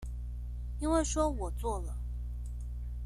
[0.79, 1.95] 因為說我做了